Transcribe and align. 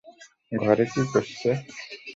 ঘরে 0.51 0.85
কী 0.91 1.01
করছে? 1.13 1.49